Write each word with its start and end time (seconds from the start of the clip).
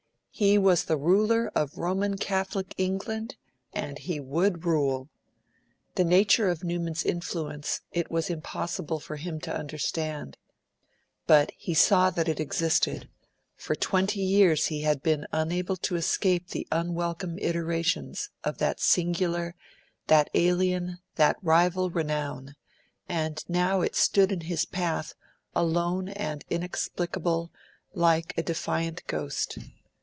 He 0.33 0.57
was 0.57 0.85
the 0.85 0.97
ruler 0.97 1.51
of 1.55 1.77
Roman 1.77 2.17
Catholic 2.17 2.73
England, 2.77 3.35
and 3.73 3.99
he 3.99 4.19
would 4.19 4.65
rule. 4.65 5.09
The 5.95 6.05
nature 6.05 6.49
of 6.49 6.63
Newman's 6.63 7.03
influence 7.03 7.81
it 7.91 8.09
was 8.09 8.29
impossible 8.29 8.99
for 8.99 9.17
him 9.17 9.39
to 9.41 9.53
understand, 9.55 10.37
but 11.27 11.51
he 11.57 11.73
saw 11.75 12.09
that 12.11 12.27
it 12.29 12.39
existed; 12.39 13.07
for 13.55 13.75
twenty 13.75 14.21
years 14.21 14.67
he 14.67 14.81
had 14.81 15.03
been 15.03 15.27
unable 15.31 15.75
to 15.77 15.95
escape 15.97 16.47
the 16.49 16.67
unwelcome 16.71 17.37
iterations 17.37 18.29
of 18.43 18.57
that 18.57 18.79
singular, 18.79 19.53
that 20.07 20.29
alien, 20.33 20.97
that 21.15 21.37
rival 21.43 21.91
renown; 21.91 22.55
and 23.07 23.43
now 23.47 23.81
it 23.81 23.95
stood 23.95 24.31
in 24.31 24.41
his 24.41 24.65
path, 24.65 25.13
alone 25.53 26.07
and 26.09 26.45
inexplicable, 26.49 27.51
like 27.93 28.33
a 28.37 28.41
defiant 28.43 29.03
ghost. 29.05 29.59